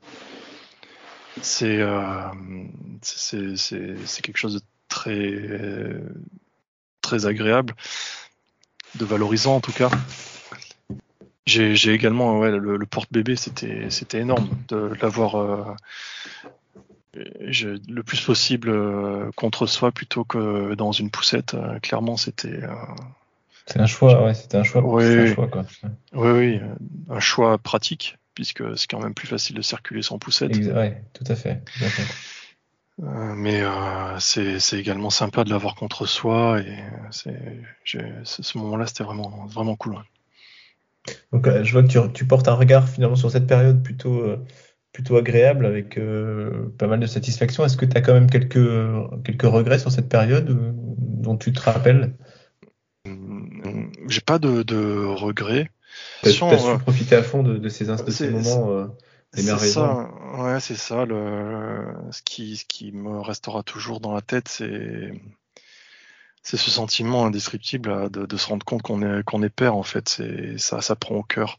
Euh, 1.61 2.31
c'est 3.01 3.55
c'est 3.55 4.21
quelque 4.21 4.37
chose 4.37 4.55
de 4.55 4.61
très 4.87 5.35
très 7.01 7.25
agréable, 7.25 7.75
de 8.95 9.05
valorisant 9.05 9.55
en 9.55 9.61
tout 9.61 9.71
cas. 9.71 9.89
J'ai 11.45 11.93
également 11.93 12.37
ouais, 12.37 12.51
le, 12.51 12.85
porte-bébé, 12.85 13.35
c'était 13.35 13.89
c'était 13.89 14.19
énorme 14.19 14.49
de 14.67 14.91
l'avoir 15.01 15.35
euh, 15.35 15.73
le 17.15 18.01
plus 18.01 18.21
possible 18.21 18.69
euh, 18.69 19.31
contre 19.35 19.65
soi 19.65 19.91
plutôt 19.91 20.23
que 20.23 20.75
dans 20.75 20.91
une 20.91 21.09
poussette. 21.09 21.55
clairement, 21.81 22.17
c'était. 22.17 22.59
c'est 23.65 23.79
un 23.79 23.87
choix, 23.87 24.23
ouais, 24.23 24.35
c'était 24.35 24.57
un 24.57 24.63
choix. 24.63 24.83
Oui, 24.83 25.03
un 25.03 25.33
choix, 25.33 25.47
quoi. 25.47 25.65
oui, 26.13 26.29
oui, 26.31 26.61
un 27.09 27.19
choix 27.19 27.57
pratique 27.57 28.17
puisque 28.39 28.63
c'est 28.77 28.89
quand 28.89 29.01
même 29.01 29.13
plus 29.13 29.27
facile 29.27 29.57
de 29.57 29.61
circuler 29.61 30.01
sans 30.01 30.17
poussette. 30.17 30.55
Oui, 30.55 30.91
tout 31.11 31.25
à 31.27 31.35
fait. 31.35 31.61
Euh, 33.01 33.33
mais 33.35 33.61
euh, 33.61 34.17
c'est 34.19 34.79
également 34.79 35.09
sympa 35.09 35.43
de 35.43 35.49
l'avoir 35.49 35.75
contre 35.75 36.05
soi 36.05 36.61
et 36.61 36.77
ce 37.11 38.57
moment-là 38.57 38.87
c'était 38.87 39.03
vraiment 39.03 39.45
vraiment 39.47 39.75
cool. 39.75 39.97
Donc 41.33 41.47
euh, 41.47 41.65
je 41.65 41.73
vois 41.73 41.83
que 41.83 42.07
tu, 42.07 42.25
portes 42.25 42.47
un 42.47 42.53
regard 42.53 42.87
finalement 42.87 43.17
sur 43.17 43.29
cette 43.29 43.45
période 43.45 43.83
plutôt 43.83 44.25
plutôt 44.93 45.17
agréable 45.17 45.65
avec 45.65 45.99
pas 46.77 46.87
mal 46.87 47.01
de 47.01 47.07
satisfaction. 47.07 47.65
Est-ce 47.65 47.75
que 47.75 47.85
tu 47.85 47.97
as 47.97 48.01
quand 48.01 48.13
même 48.13 48.29
quelques 48.29 48.69
quelques 49.25 49.43
regrets 49.43 49.79
sur 49.79 49.91
cette 49.91 50.07
période 50.07 50.47
dont 50.97 51.35
tu 51.35 51.51
te 51.51 51.59
rappelles? 51.59 52.13
J'ai 54.07 54.21
pas 54.21 54.39
de, 54.39 54.63
de 54.63 55.05
regrets. 55.05 55.69
Tu 56.23 56.29
as, 56.29 56.57
su 56.57 56.79
profiter 56.79 57.15
à 57.15 57.23
fond 57.23 57.43
de, 57.43 57.69
ces, 57.69 57.85
moments 58.29 58.71
euh, 58.71 58.87
C'est 59.33 59.43
ça, 59.57 60.09
ouais, 60.37 60.59
c'est 60.59 60.75
ça. 60.75 61.05
Le, 61.05 61.93
ce 62.11 62.21
qui, 62.21 62.57
ce 62.57 62.65
qui 62.65 62.91
me 62.91 63.19
restera 63.19 63.63
toujours 63.63 63.99
dans 63.99 64.13
la 64.13 64.21
tête, 64.21 64.47
c'est, 64.47 65.11
c'est 66.43 66.57
ce 66.57 66.69
sentiment 66.69 67.25
indescriptible 67.25 68.09
de, 68.09 68.25
de, 68.25 68.37
se 68.37 68.47
rendre 68.47 68.65
compte 68.65 68.81
qu'on 68.81 69.01
est, 69.01 69.23
qu'on 69.23 69.43
est 69.43 69.49
père 69.49 69.75
en 69.75 69.83
fait. 69.83 70.09
C'est 70.09 70.57
ça, 70.57 70.81
ça 70.81 70.95
prend 70.95 71.15
au 71.15 71.23
cœur. 71.23 71.57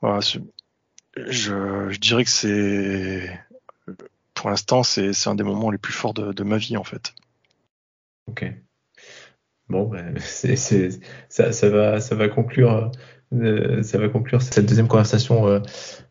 Voilà, 0.00 0.20
je, 0.20 0.38
je 1.16 1.98
dirais 1.98 2.24
que 2.24 2.30
c'est, 2.30 3.28
pour 4.34 4.50
l'instant, 4.50 4.82
c'est, 4.82 5.26
un 5.26 5.34
des 5.34 5.42
moments 5.42 5.70
les 5.70 5.78
plus 5.78 5.92
forts 5.92 6.14
de, 6.14 6.32
de 6.32 6.44
ma 6.44 6.58
vie 6.58 6.76
en 6.76 6.84
fait. 6.84 7.14
Ok. 8.28 8.44
Bon, 9.68 9.84
ben, 9.88 10.16
c'est, 10.20 10.56
c'est, 10.56 10.90
ça, 11.28 11.52
ça, 11.52 11.68
va, 11.68 12.00
ça 12.00 12.14
va 12.14 12.28
conclure, 12.28 12.90
euh, 13.34 13.82
ça 13.82 13.98
va 13.98 14.08
conclure 14.08 14.42
cette 14.42 14.66
deuxième 14.66 14.88
conversation 14.88 15.46
euh, 15.46 15.60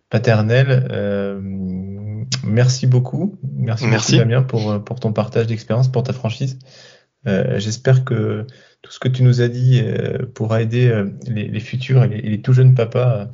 paternelle. 0.10 0.88
Euh, 0.92 1.40
merci 2.44 2.88
beaucoup. 2.88 3.38
Merci, 3.56 3.88
merci. 3.88 4.18
Damien 4.18 4.44
pour, 4.44 4.84
pour 4.84 5.00
ton 5.00 5.14
partage 5.14 5.48
d'expérience, 5.48 5.92
pour 5.92 6.04
ta 6.04 6.14
franchise. 6.14 6.60
Euh, 7.28 7.60
J'espère 7.60 8.06
que 8.06 8.46
tout 8.82 8.92
ce 8.92 9.00
que 9.00 9.08
tu 9.08 9.24
nous 9.24 9.42
as 9.42 9.48
dit 9.48 9.82
euh, 9.84 10.26
pourra 10.34 10.62
aider 10.62 10.88
euh, 10.88 11.10
les, 11.28 11.48
les, 11.48 11.60
futurs 11.60 12.04
et 12.04 12.08
les, 12.08 12.22
les, 12.22 12.42
tout 12.42 12.54
jeunes 12.54 12.76
papas 12.76 13.30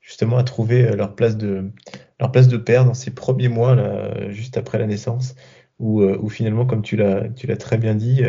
justement 0.00 0.38
à 0.38 0.44
trouver 0.44 0.94
leur 0.96 1.14
place 1.14 1.36
de 1.36 1.70
leur 2.18 2.32
place 2.32 2.48
de 2.48 2.56
père 2.56 2.84
dans 2.84 2.94
ces 2.94 3.10
premiers 3.10 3.48
mois 3.48 3.74
là, 3.74 4.30
juste 4.30 4.56
après 4.56 4.78
la 4.78 4.86
naissance, 4.86 5.34
où, 5.78 6.02
où 6.02 6.28
finalement, 6.28 6.66
comme 6.66 6.82
tu 6.82 6.96
l'as 6.96 7.28
tu 7.28 7.46
l'as 7.46 7.58
très 7.58 7.76
bien 7.76 7.94
dit, 7.94 8.22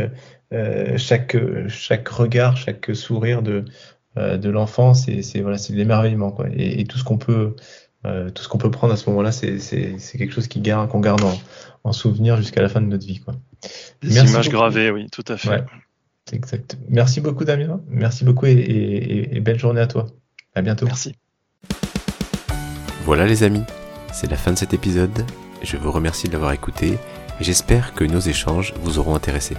chaque 0.98 1.38
chaque 1.70 2.08
regard, 2.10 2.58
chaque 2.58 2.94
sourire 2.94 3.42
de 3.42 3.64
de 4.16 4.50
l'enfant, 4.50 4.94
c'est 4.94 5.22
voilà, 5.42 5.58
c'est 5.58 5.74
de 5.74 5.78
l'émerveillement 5.78 6.32
quoi. 6.32 6.48
Et, 6.54 6.82
et, 6.82 6.86
tout 6.86 6.98
ce 6.98 7.04
qu'on 7.04 7.18
peut 7.18 7.56
euh, 8.06 8.30
tout 8.30 8.44
ce 8.44 8.48
qu'on 8.48 8.58
peut 8.58 8.72
prendre 8.72 8.94
à 8.94 8.98
ce 8.98 9.10
moment-là, 9.10 9.32
c'est 9.32 9.58
quelque 10.18 10.32
chose 10.32 10.48
qui 10.48 10.62
garde, 10.62 10.90
qu'on 10.90 11.02
garde 11.02 11.22
en, 11.22 11.38
en, 11.84 11.92
souvenir 11.92 12.38
jusqu'à 12.38 12.62
la 12.62 12.70
fin 12.70 12.80
de 12.80 12.86
notre 12.86 13.06
vie. 13.06 13.20
Quoi. 13.20 13.36
Des 14.02 14.14
Merci 14.14 14.32
images 14.32 14.50
gravées, 14.50 14.90
oui, 14.90 15.08
tout 15.12 15.26
à 15.28 15.36
fait. 15.36 15.50
Ouais, 15.50 15.64
exact. 16.32 16.78
Merci 16.88 17.20
beaucoup, 17.20 17.44
Damien. 17.44 17.82
Merci 17.90 18.24
beaucoup 18.24 18.46
et, 18.46 18.52
et, 18.52 19.36
et, 19.36 19.40
belle 19.42 19.60
journée 19.60 19.82
à 19.82 19.88
toi. 19.88 20.08
À 20.56 20.62
bientôt. 20.62 20.86
Merci. 20.86 21.14
Voilà, 23.04 23.26
les 23.26 23.44
amis, 23.44 23.64
c'est 24.14 24.32
la 24.32 24.38
fin 24.38 24.54
de 24.54 24.58
cet 24.58 24.74
épisode. 24.74 25.26
Je 25.62 25.76
vous 25.76 25.92
remercie 25.92 26.28
de 26.28 26.34
l'avoir 26.34 26.54
écouté 26.54 26.94
et 26.94 27.44
j'espère 27.44 27.94
que 27.94 28.06
nos 28.06 28.20
échanges 28.20 28.74
vous 28.82 28.98
auront 28.98 29.16
intéressé. 29.16 29.56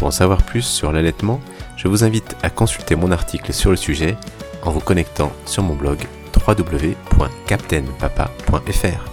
Pour 0.00 0.08
en 0.08 0.12
savoir 0.12 0.42
plus 0.42 0.62
sur 0.62 0.90
l'allaitement, 0.92 1.40
je 1.76 1.86
vous 1.86 2.02
invite 2.04 2.34
à 2.42 2.48
consulter 2.48 2.96
mon 2.96 3.12
article 3.12 3.52
sur 3.52 3.68
le 3.68 3.76
sujet 3.76 4.16
en 4.62 4.70
vous 4.70 4.80
connectant 4.80 5.30
sur 5.44 5.62
mon 5.62 5.74
blog 5.74 5.98
www.captainpapa.fr. 6.34 9.10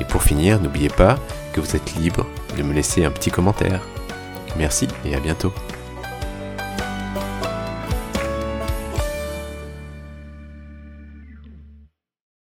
Et 0.00 0.04
pour 0.04 0.24
finir, 0.24 0.60
n'oubliez 0.60 0.88
pas 0.88 1.16
que 1.52 1.60
vous 1.60 1.76
êtes 1.76 1.94
libre 1.94 2.26
de 2.58 2.64
me 2.64 2.72
laisser 2.72 3.04
un 3.04 3.12
petit 3.12 3.30
commentaire. 3.30 3.82
Merci 4.56 4.88
et 5.04 5.14
à 5.14 5.20
bientôt. 5.20 5.52